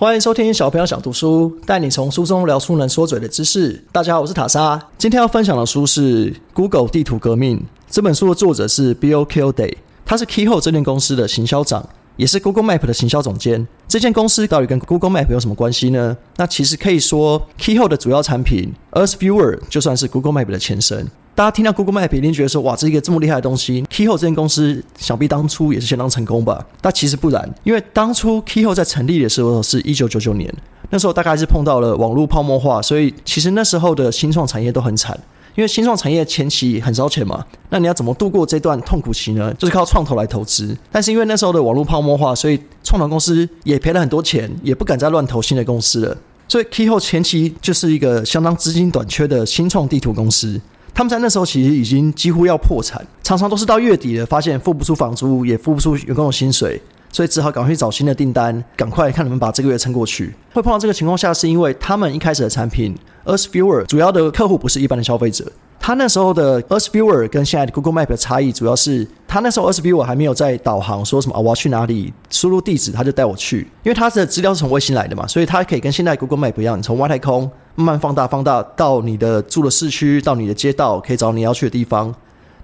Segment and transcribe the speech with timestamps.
[0.00, 3.72] 欢迎收听小朋友想读书，带你从书中聊出能说嘴的知识。
[3.90, 4.80] 大家好，我是塔莎。
[4.96, 7.58] 今天要分享的书是《Google 地图革命》。
[7.90, 9.74] 这本书的作者是 Bill Kilday，
[10.06, 11.84] 他是 Keyhole 这间公司的行销长，
[12.14, 13.66] 也是 Google Map 的行销总监。
[13.88, 16.16] 这间公司到底跟 Google Map 有什么关系呢？
[16.36, 21.08] 那其实可以说，Keyhole 的主要产品 Earth Viewer 就算是 Google Map 的前身。
[21.38, 26.66] 大家听到 Google Map 一定觉得说，哇，这一个这么厉害的东西，Keyhole 这间公司想必当初也是相当成功吧？
[26.80, 30.52] 但其实不然，因为当初 Keyhole 在成立的时候是一九九九年，
[30.90, 35.16] 那时候大概是碰到了网络泡沫化，所以其实那时候的新创产业都很惨，
[35.54, 39.54] 因为新创产业前期很烧钱嘛，那你要怎么度过这段痛苦期呢？
[39.54, 46.18] 就是靠创投来投资，但是因为那时候的网络泡沫化，所以创投公司也赔了很多钱，也不敢再乱投新的公司了，
[46.48, 50.60] 所以 Keyhole 前期就是一个相当资金短缺的新创地图公司。
[50.98, 56.82] 他们在那时候其实已经几乎要破产，常常都是到月底了，发现付不出房租，也付不出员工的薪水，
[57.18, 60.32] 所以只好赶快去找新的订单，赶快看能不能把这个月撑过去。
[60.52, 65.44] 会碰到这个情况下，是因为他们一开始的产品 Earth Viewer 主要的客户不是一般的消费者。
[65.80, 77.50] 他那时候的 Earth Viewer 跟现在的 Google Map 的差异，主要是他那时候 Earth Viewer 还没有在导航，说什么啊我要去哪里，输入地址他就带我去，因为他的资料是从卫星来的嘛，所以他可以跟现在 Google Map 一样，从外太空。
[77.74, 82.14] 慢慢放大，放大到你的住的市区，到你的街道，可以找你要去的地方。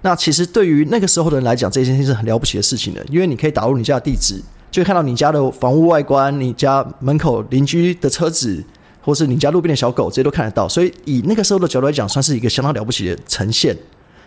[0.05, 4.39] 那其实对于那个时候的人来讲，这件事情是很了不起的事情的，因为你可以打入你家的地址，
[4.69, 8.63] 就看到你家的房屋外观、你家门口邻居的车子，
[9.01, 10.69] 或是你家路边的小狗，这些都看得到。
[10.69, 13.75] 所以以那个时候的角度来讲，算是一个相当了不起的呈现。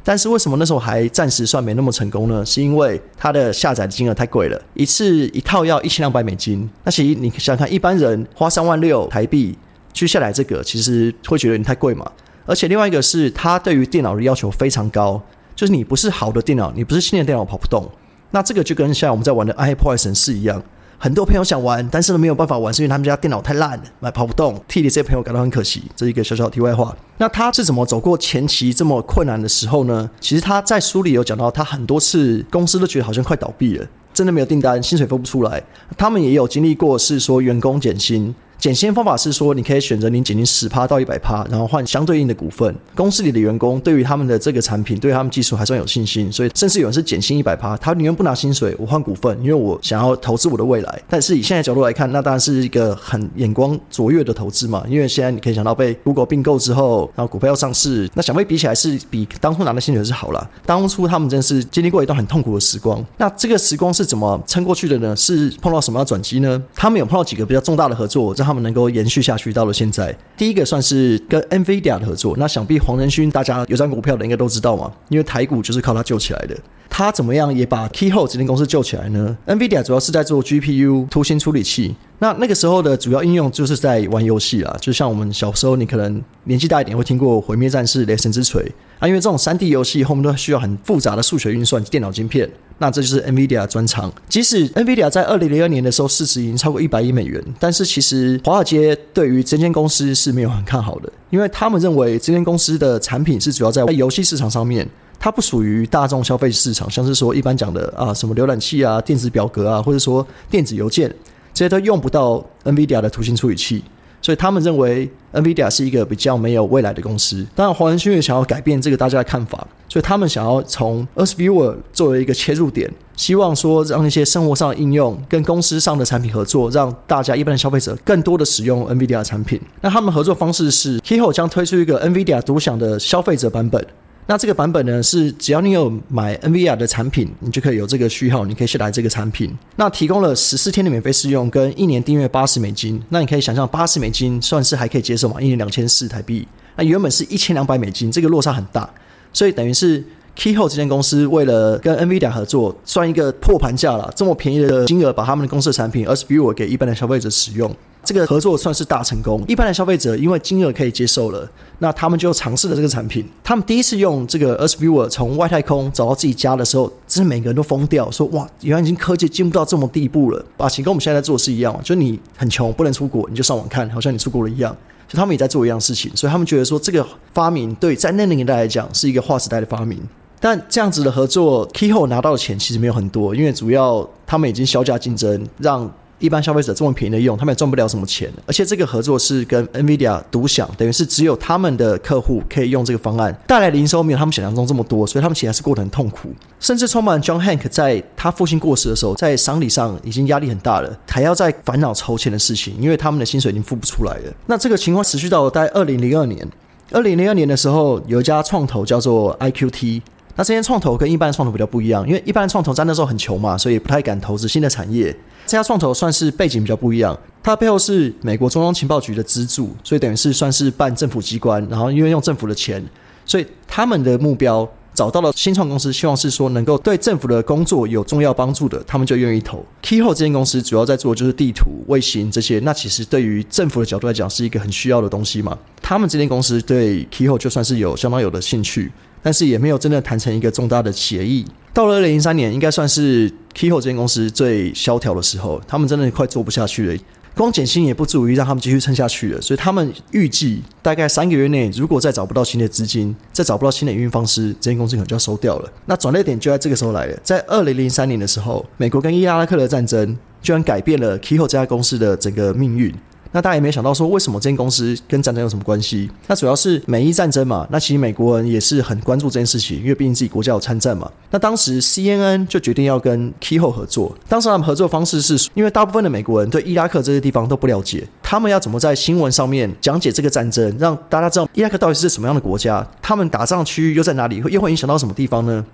[0.02, 2.44] 但是为什么那时候还暂时算没那么成功呢？
[2.44, 6.68] 是因为它的下载金额太贵了，一次一套要一千两百美金。
[6.82, 9.56] 那其实你想想看，一般人花三万六台币。
[9.94, 12.08] 去下载这个其实会觉得你太贵嘛，
[12.46, 15.20] 而且另外一个是它对于电脑的要求非常高，
[15.58, 17.84] 就是你不是好的电脑，你不是新的电脑跑不动。
[18.30, 20.62] 那这个就跟像我们在玩的《暗黑破坏神是》一样，
[20.98, 25.82] 很多朋友想玩，但是呢没有办法玩，是因为他们家电脑太烂了，买跑不动，替你这些朋友感到很可惜。
[25.96, 26.96] 这是一个小小的题外话。
[27.16, 30.08] 那他是怎么走过前期这么困难的时候呢？
[30.20, 35.60] 其实他在书里有讲到，他很多次公司都觉得好像快倒闭了，真的没有订单，薪水付不出来。
[35.96, 38.32] 他们也有经历过，是说员工减薪。
[38.58, 42.74] 减薪方法是说，你可以选择你减薪十趴到一百趴，然后换相对应的股份。
[42.94, 51.02] 公司里的员工对于他们的这个产品，对他们技术还算有信心，所以甚至有人是减薪一百趴，他宁愿不拿薪水，我换股份，因为我想要投资我的未来。
[51.08, 60.50] 但是以现在角度来看，那当然是一个很眼光卓越的投资嘛，因为现在你可以想到被 Google 并购之后，然后股票要上市，那想必比起来是比当初拿的薪水是好了。
[60.66, 65.14] 当初他们真是经历过一段很痛苦的时光，那这个时光是怎么撑过去的呢？
[65.14, 66.60] 是碰到什么样的转机呢？
[66.74, 70.16] 他们有碰到几个比较重大的合作，让他们能够延续下去到了现在。
[70.34, 76.56] 第一个算是跟 NVIDIA 的合作，那想必黄仁勋大家有张股票的应该都知道嘛，因为台股就是靠他救起来的。
[76.88, 88.62] 他怎么样也把 Keyhole 这间公司救起来呢？NVIDIA 主要是在做 GPU 图形处理器，那那个时候的主要应用就是在玩游戏啊，就像我们小时候，你可能年纪大一点会听过《毁灭战士》《雷神之锤》
[88.98, 94.12] 啊，因为这种三 D 游戏后面都需要很复杂的数学运算、电脑晶片，那这就是 NVIDIA 专长。
[94.28, 104.88] 即使 NVIDIA 在二零零二年的时候市值已经超过一百亿美元，但是其实华尔街对于这间公司是没有很看好的，因为他们认为这间公司的产品是主要在游戏市场上面。
[105.20, 111.12] 它不属于大众消费市场，像是说一般讲的啊，什么浏览器啊、电子表格啊，或者说电子邮件，
[111.52, 113.82] 这些都用不到 NVIDIA 的图形处理器，
[114.28, 117.46] 所以他们认为 NVIDIA 是一个比较没有未来的公司。
[117.54, 129.58] 当然，黄仁勋也想要改变这个大家的看法，所以他们想要从 Earth Viewer 作为一个切入点，希望说让一些生活上的应用跟公司上的产品合作，让大家一般的消费者更多的使用 NVIDIA 产品。
[129.80, 133.82] 那他们合作方式是 Keyhole 将推出一个 NVIDIA 独享的消费者版本。
[134.30, 139.50] 那这个版本呢，是只要你有买 NVIDIA 的产品，你就可以有这个序号，你可以下载这个产品。
[139.76, 143.02] 那提供了十四天的免费试用，跟一年订阅八十美金。
[143.08, 145.40] 那你可以想象，八十美金算是还可以接受嘛？
[145.40, 146.46] 一年两千四台币，
[146.76, 148.86] 那原本是一千两百美金，这个落差很大。
[149.32, 150.04] 所以等于是
[150.36, 157.74] Keyhole 这间公司为了跟 NVIDIA 合作，算一个破盘价了，这么便宜的金额，把他们的公司的产品 S View 给一般的消费者使用。
[158.08, 161.46] 这个合作算是大成功，一般的消费者因为金额可以接受了，
[161.80, 163.22] 那他们就尝试了这个产品。
[163.44, 170.42] 他们第一次用这个 Earth Viewer 从外太空找到自己家的时候，真的每个人都疯掉，说哇，原来已经科技进步到这么地步了。
[170.56, 174.74] 啊，其实跟我们现在在做是一样，就你很穷不能出国，你就上网看，好像你出国了一样。
[175.06, 180.00] 就他们也在做一样事情，所以他们觉得说这个发明对在那个年代来讲是一个划时代的发明。
[180.40, 188.32] 但这样子的合作，Keyhole 拿到的钱其实没有很多，因为主要他们已经销价竞争，让一般消费者这么便宜的用，他们也赚不了什么钱。
[188.46, 196.30] 而且这个合作是跟 NVIDIA 独享，等于是只有他们的客户可以用这个方案，带来营收没有他们想象中这么多，所以他们其实是过得很痛苦。
[196.60, 204.32] 甚至创办人 John Hank 在他父亲过世的时候，在丧礼上已经压力很大了，还要在烦恼筹钱的事情，因为他们的薪水已经付不出来了。
[204.46, 206.46] 那这个情况持续到了大概二零零二年。
[206.90, 210.00] 二零零二年的时候，有一家创投叫做 IQT。
[210.38, 215.12] 那这间创投跟一般的创投比较不一样，因为一般的创投在那时候很穷嘛，所以不太敢投资新的产业。
[215.44, 222.80] 这家创投算是背景比较不一样，它背后是美国中央情报局的资助，所以等于是算是办政府机关，然后因为用政府的钱，
[223.26, 229.66] 所以他们的目标找到了新创公司，希望是说能够对政府的工作有重要帮助的，他们就愿意投。
[229.82, 235.58] Keyhole 这间公司主要在做的就是地图、卫星这些，那其实对于政府的角度来讲是一个很需要的东西嘛。
[235.82, 238.92] 他们这间公司对 Keyhole 就算是有相当有的兴趣。
[239.22, 241.44] 但是也没有真的谈成一个重大的协议。
[241.72, 246.98] 到了二零零三年，应该算是 Keyhole 这间公司最萧条的时候，他们真的快做不下去了。
[247.36, 255.72] 光减薪也不足以让他们继续撑下去了，所以他们预计大概三个月内，如果再找不到新的资金，再找不到新的营运方式，这间公司可能就要收掉了。
[255.86, 262.92] 那转捩点就在这个时候来了，在二零零三年的时候，美国跟伊拉克的战争居然改变了 Keyhole 这家公司的整个命运。
[263.32, 266.10] 那大家也没想到说，为什么这间公司跟战争有什么关系？
[266.26, 267.66] 那主要是美伊战争嘛。
[267.70, 271.10] 那其实美国人也是很关注这件事情，因为毕竟自己国家有参战嘛。
[271.30, 274.14] 那当时 CNN 就决定要跟 Keyhole 合作。
[274.28, 285.64] 当时他们合作方式是，因为大部分的美国人对伊拉克这些地方都不了解，他们要怎么在新闻上面讲解这个战争，让大家知道伊拉克到底是什么样的国家，他们打仗区域又在哪里，又会影响到什么地方呢？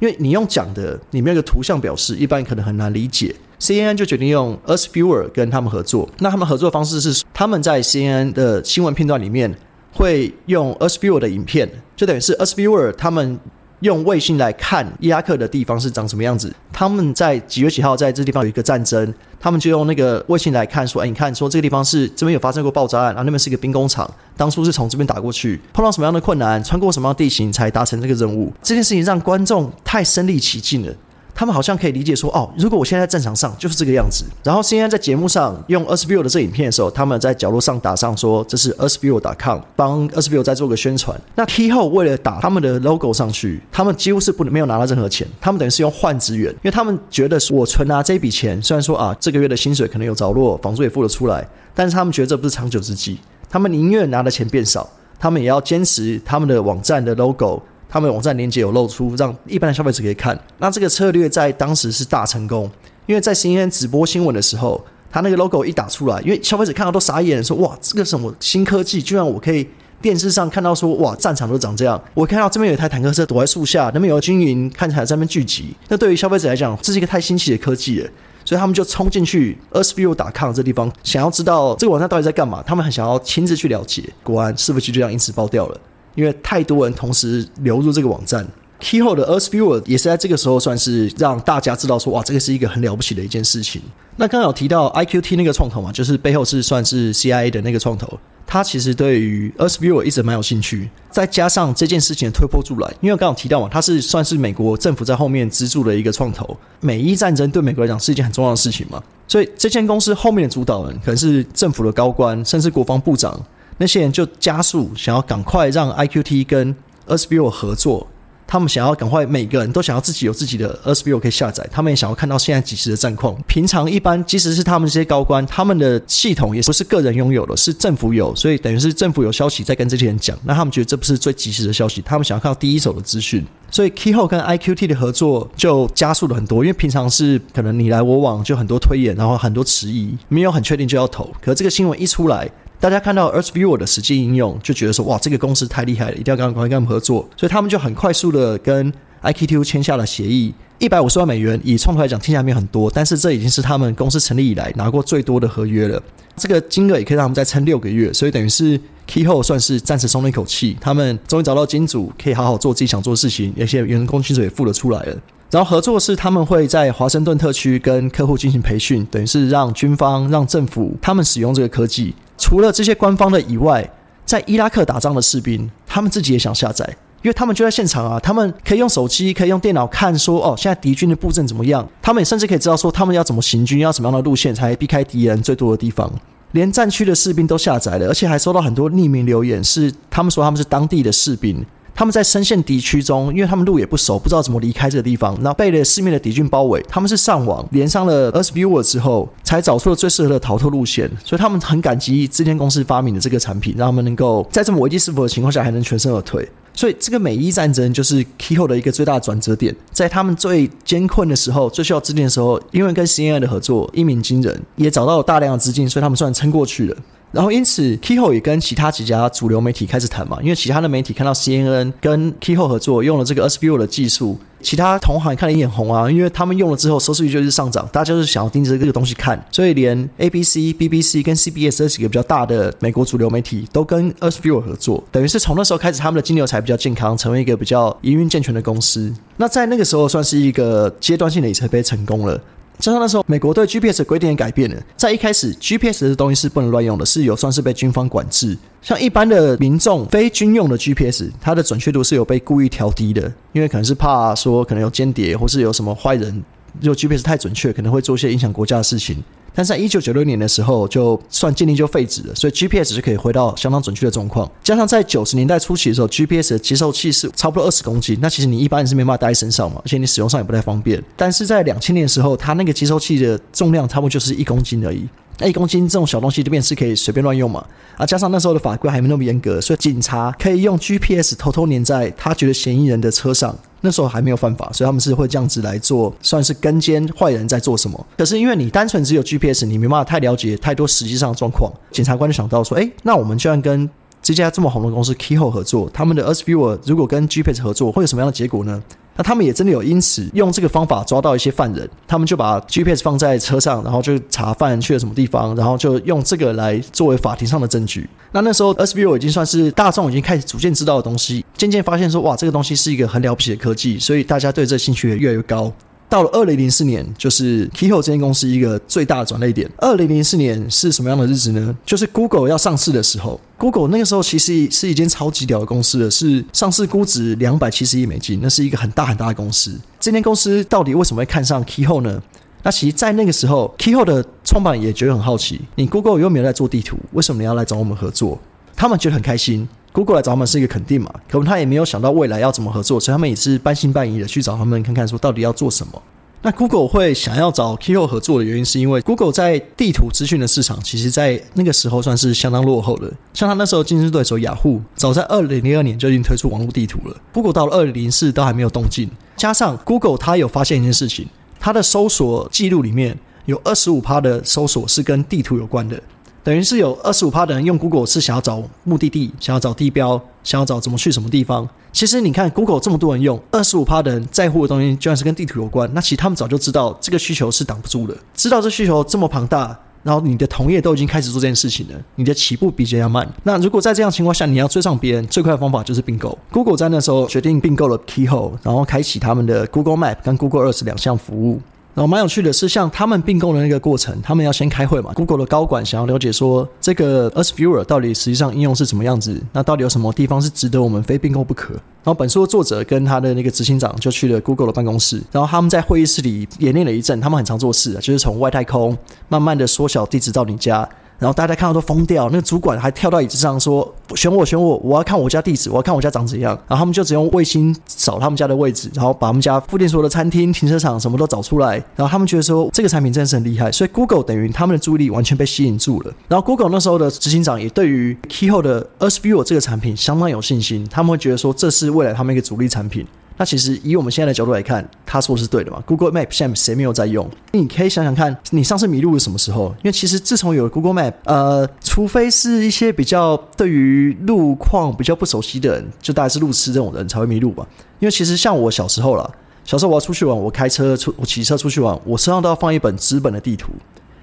[0.00, 3.34] 因为你用讲的，里面有个图像表示，一般可能很难理解。
[3.64, 6.06] CNN 就决定用 Earth Viewer 跟他们合作。
[6.18, 9.56] 那他们合作方式是，他们在 CNN 的新闻片段里面
[9.90, 13.40] 会用 Earth Viewer 的影片，就等于是 Earth Viewer 他们。
[13.80, 16.50] 用卫星来看伊拉克的地方是长什么样子。
[16.72, 30.94] 他们在几月几号在这地方有一个战争，他们就用那个卫星来看，说：“哎，你看，说这个地方是这边有发生过爆炸案，然后那边是一个兵工厂，当初是从这边打过去，碰到什么样的困难，穿过什么样的地形才达成这个任务。”这件事情让观众太身临其境了。
[31.34, 34.24] 他们好像可以理解说，哦，如果我现在在战场上就是这个样子。
[34.44, 41.20] 然后现在在节目上用 Usview 的这影片的时候，他们在角落上打上说这是 Usview.com，帮 Usview 在做个宣传。
[41.34, 53.18] 那 T 后为了打他们的 logo 上去，他们几乎是不能没有拿到任何钱，他们等于是用换资源，因为他们觉得我存拿这笔钱，虽然说啊这个月的薪水可能有着落，房租也付得出来，但是他们觉得这不是长久之计，
[53.50, 54.88] 他们宁愿拿的钱变少，
[55.18, 57.60] 他们也要坚持他们的网站的 logo。
[57.94, 60.36] 他们网站链接有露出，让一般的消费者可以看。
[60.58, 62.68] 那这个策略在当时是大成功，
[63.06, 69.68] 因为在 CNN 直播新闻的时候，他那个 logo 一打出来，因为消费者看到都傻眼，说：“哇，这个什么新科技，居然我可以
[70.02, 72.02] 电视上看到说，哇，战场都长这样。
[72.14, 75.76] 我看到这边有一台坦克车躲在树下，那边有军营看起来在那边聚集。
[75.86, 78.10] 那对于消费者来讲，这是一个太新奇的科技了，
[78.44, 82.60] 所以他们就冲进去 Usview 打抗这地方，想要知道这个网站到底在干嘛。
[82.66, 84.02] 他们很想要亲自去了解。
[84.24, 85.80] 果然，伺服器就这样因此爆掉了。
[86.14, 88.46] 因为太多人同时流入这个网站
[88.80, 93.80] ，Keyhole 的 Earth Viewer 也是在这个时候算是让大家知道说，哇，这个是一个很了不起的一件事情。
[94.16, 98.16] 那刚刚有提到 IQT 那个创投嘛，就是背后是算是 CIA 的那个创投，
[98.46, 100.88] 他其实对于 Earth Viewer 一直蛮有兴趣。
[101.10, 106.56] 再加上这件事情的推波助澜，因为刚刚提到嘛，他是算是美国政府在后面资助的一个创投。
[106.80, 113.40] 美伊战争对美国来讲是一件很重要的事情嘛，所以这间公司后面的主导人可能是政府的高官，甚至国防部长。
[113.78, 116.74] 那些人就加速想要赶快让 IQT 跟
[117.06, 118.06] Usview 合作，
[118.46, 123.36] 他们想要赶快每个人都想要自己有自己的 Usview 可以下载，他们也想要看到现在即时的战况。
[123.46, 142.48] 平常一般即使是他们这些高官，他们的系统也不是个人拥有的，是政府有，所以等于是政府有消息在跟这些人讲，那他们觉得这不是最及时的消息，他们想要看到第一手的资讯，所以 Keyhole 跟 IQT 的合作就加速了很多，因为平常是可能你来我往，就很多推演，然后很多迟疑，没有很确定就要投，可这个新闻一出来。
[142.84, 147.26] 大家看到 Earth Viewer 的实际应用，就觉得说哇，这个公司太厉害了，一定要赶快跟他们合作。
[147.34, 151.58] 所以他们就很快速的跟 IQT 签下了协议，一百五十万美元。
[151.64, 155.98] 以创投来讲，听起来没有很多，但是这已经是他们公司成立以来拿过最多的合约了。
[156.36, 160.76] 这个金额也可以让他们再撑六个月，所以等于是 Keyhole 算是暂时松了一口气。
[160.78, 165.16] 他们终于找到金主，可以好好做自己想做的事情，而且员工薪水也付了出来了。
[165.54, 172.12] 然后合作是他们会在华盛顿特区跟客户进行培训，等于是让军方、让政府他们使用这个科技。
[172.36, 173.88] 除了这些官方的以外，
[174.24, 176.84] 在伊拉克打仗的士兵，他们自己也想下载，
[177.22, 181.88] 因为他们就在现场啊，他们可以用手机、可以用电脑看，说哦，现在敌军的布阵怎么样？
[182.02, 186.12] 他们也甚至可以知道说他们要怎么行军，要什么样的路线才避开敌人最多的地方。
[186.50, 191.64] 连战区的士兵都下载了，而且还收到很多匿名留言，是他们说他们是当地的士兵。
[191.94, 196.84] 他们在深陷敌区中，因为他们路也不熟，不知道怎么离开这个地方，然后被了四面的敌军包围。
[196.88, 201.08] 他们是上网连上了 Earth Viewer 之后，才找出了最适合的逃脱路线。
[201.24, 206.48] 所以他们很感激这间公司发明的这个产品，让他们能够在这么危机四伏的情况下还能全身而退。
[206.76, 216.96] 所以这个美伊战争就是 k e y h o 的一个最大的转折点，在他们最艰困的时候、最需要资金的时候，因为跟 CNN 的合作一鸣惊人，也找到了大量的资金，所以他们算撑过去了。
[217.34, 223.76] 然后，因此 k e y h o 也跟其他几家主流媒体开始谈嘛，因为其他的媒体看到 CNN 跟 k e y h o 合作，用了这个 SBO
[223.76, 239.12] 的技术，其他同行看了一眼红啊，因为他们用了之后收视率就是上涨，大家就是想要盯着这个东西看，所以连 ABC、BBC 跟 CBS 这几个比较大的美国主流媒体都跟 SBO 合作，等于是从那时候开始，他们的金流才比较健康，成为一个比较营运健全的公司。
[239.38, 242.40] 那在那个时候，算是一个阶段性的里程碑成功了。
[242.78, 244.82] 加上那时候，美国对 GPS 规定也改变了。
[244.96, 248.56] 在一开始，GPS 的东西是不能乱用的，是有算是被军方管制。
[248.82, 256.42] 像一般的民众非军用的 GPS，它的准确度是有被故意调低的，因为可能是怕说可能有间谍或是有什么坏人，
[256.80, 259.22] 就 GPS 太准确，可能会做一些影响国家的事情。
[259.54, 264.50] 但是在一九九六年的时候，就算鉴定就废止了，所以 GPS 就可以回到相当准确的状况。
[264.62, 271.02] 加上在九十年代初期的时候，GPS 的接收器是差不多二十公斤，那其实你一般人是没办法带在身上嘛，而且你使用上也不太方便。
[271.16, 275.06] 但是在两千年的时候，它那个接收器的重量差不多就是一公斤而已。
[275.38, 277.64] 那一公斤这种小东西，这边是可以随便乱用嘛？
[277.96, 283.56] 啊，加上那时候的法规还没那么严格，所以警察可以用 GPS 偷偷粘在他觉得嫌疑人的车上。
[283.80, 288.06] 那时候还没有犯法，所以他们是会这样子来做，算是跟监坏人在做什么。
[288.16, 291.70] 可是因为你单纯只有 GPS，你没办法太了解太多实际上的状况。
[291.90, 293.86] 检察官就想到说，哎，那我们居然跟
[294.22, 298.82] 这家这么红的公司 Keyhole 合作，他们的 Earth Viewer 如果跟 GPS 合作，会有什么样的结果呢？
[299.16, 308.08] 那他们也真的有因此用这个方法抓到一些犯人，他们就把 GPS 放在车上，然后就查犯人去了什么地方，然后就用这个来作为法庭上的证据。
[308.32, 315.72] 那那时候 SBO 已经算是大众已经开始逐渐知道的东西，渐渐发现说哇，这个东西是一个很了不起的科技，所以大家对这兴趣也越来越高。
[316.14, 319.68] 到了二零零四年，就是 Keyhole 这间公司一个最大的转捩点。
[319.78, 321.76] 二零零四年是什么样的日子呢？
[321.84, 323.40] 就是 Google 要上市的时候。
[323.58, 329.76] Google 那个时候其实是一间超级屌的公司了，是上市估值两百七十亿美金，那是一个很大很大的公司。
[329.98, 332.22] 这间公司到底为什么会看上 Keyhole 呢？
[332.62, 338.38] 那其实，在那个时候，Keyhole 的创办人也觉得很好奇，你 Google 又没有在做地图，为什么你要来找我们合作？
[338.76, 339.68] 他们觉得很开心。
[339.94, 341.08] Google 来找他们是一个肯定嘛？
[341.30, 346.02] 可能他也没有想到未来要怎么合作，所以他们也是半信半疑的去找他们看看，说到底要做什么。
[346.42, 353.10] 那 Google 会想要找 Keyhole 合作的原因，是因为 Google 在地图资讯的市场，其实在那个时候算是相当落后的。
[353.32, 357.16] 像他那时候竞争对手雅虎，早在二零零二年就已经推出网络地图了。
[357.32, 359.08] Google 到了二零零四都还没有动静。
[359.36, 361.28] 加上 Google 它有发现一件事情，
[361.60, 366.02] 它的搜索记录里面有二十五趴的搜索是跟地图有关的。
[366.44, 371.66] 等于是有二十五趴的人用 Google 是想要找目的地，想要找地标，想要找怎么去什么地方。
[371.90, 375.88] 其实你看 Google 这么多人用，二十五趴的人在乎的东西，居然是跟地图有关。
[375.94, 383.26] 那其实他们早就知道这个需求是挡不住的，知道这需求这么庞大，然后你的同业都已经开始做这件事情了，你的起步比较慢。
[383.44, 386.36] 那如果在这样情况下，你要追上别人，最快的方法就是并购。
[386.52, 391.62] Google 在那时候决定并购了 Keyhole，然后开启他们的 Google Map 跟 Google Earth 两项服务。
[391.94, 395.12] 然后蛮有趣的是，像他们并购的那个过程，他们要先开会嘛。
[395.14, 399.40] Google 的高管想要了解说，这个 Earth Viewer 到底实际上应用是什么样子？
[399.52, 401.72] 那到底有什么地方是值得我们非并购不可？
[401.74, 407.20] 然后本书的作者跟他的那个执行长就去了 Google 的办公室，然后他们在会议室里演练了一阵。
[407.20, 408.98] 他们很常做事，就是从外太空
[409.28, 410.86] 慢慢的缩小地址到你家。
[411.18, 414.76] 然后大家看到都疯掉，那个主管还跳到椅子上说：“选我，选我！
[414.78, 421.74] 我要看我家地址，我要看我家长怎样。”然后他们就只用卫星扫他们家的位置，然后把他们家附近所有的餐厅、停车场什么都找出来。
[421.96, 426.12] 然后他们觉得说这个产品真的是很厉害，所以 Google 等于他们的注意力完全被吸引住了。
[426.28, 433.06] 然后 Google 那时候的执行长也对于 Keyhole 的 Earth View 这个产品相当有信心，他们会觉得说这是未来他们一个主力产品。
[433.36, 437.28] 那其实以我们现在的角度来看，他说的是对的嘛？Google Map 现在谁没有在用？
[437.52, 439.74] 你可以想想看，你上次迷路是什么时候？
[439.78, 447.66] 因为其实自从有了 Google Map，呃，除非是一些比较对于路况比较不熟悉的人，就大概是路痴这种人才会迷路吧。
[447.98, 449.28] 因为其实像我小时候啦，
[449.64, 453.72] 小时候我要出去玩，我开车出，我骑车出去玩，我车上都要放一本纸本的地图。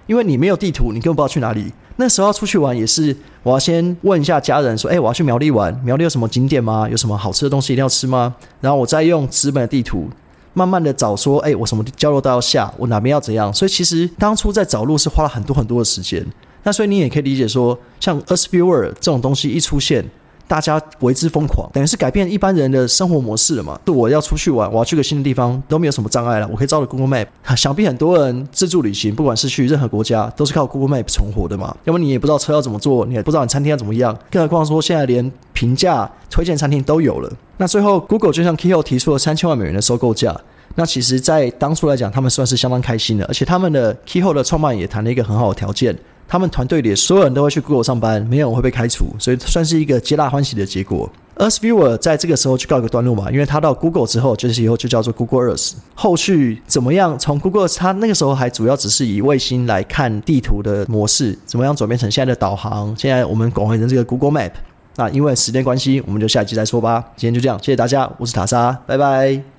[0.07, 1.71] 因为你没有地图，你根本不知道去哪里。
[1.97, 6.87] 那时候要出去玩也是，我要先问一下家人说：“哎，我要去苗栗玩，苗栗有什么景点吗？
[6.89, 10.09] 有什么好吃的东西一定要吃吗？”然后我再用纸本的地图，
[10.53, 16.25] 慢慢的找说：“哎，我什么交流道要下，我哪边要怎样？”所以其实当初在找路是花了很多很多的时间。
[16.63, 20.05] 那所以你也可以理解说，像 Earth Viewer 这种东西一出现。
[20.51, 23.79] 大家为之疯狂，等于是改变一般人的生活模式了嘛。
[23.85, 27.25] 就我要出去玩，我要去个新的地方都没有什么障碍了，我可以照着 Google Map。
[27.55, 31.73] 想必很多人自助旅行，不管是去任何国家，都是靠 Google Map 存活的嘛。
[31.85, 37.31] 要么你也不知道车要怎么坐，你也不知道你餐厅要怎么样，更何况说现在连评价、推荐餐厅都有了。
[37.55, 40.37] 那最后，Google 就像 Keyhole 提出了三千万美元的收购价。
[40.75, 45.97] 那其实，在当初来讲，他们算是相当开心的，而且他们的 Keyhole 的创办也谈了一个很好的条件，
[46.31, 51.11] 他们团队里所有人都会去 Google 上班，没有人会被开除，所以算是一个皆大欢喜的结果。
[51.35, 55.73] Earth Viewer 在这个时候就告一个段落嘛，因为他到 Google 之后，就是以后就叫做 Google Earth。
[55.93, 57.19] 后续怎么样？
[57.19, 62.95] 从 Google 他那个时候还主要只是以卫星来看地图的模式，怎么样转变成现在的导航？
[62.97, 64.51] 现在我们广为人这个 Google Map。
[64.95, 67.03] 那因为时间关系，我们就下一期再说吧。
[67.17, 69.50] 今天就这样，谢谢大家，我是塔莎，拜拜。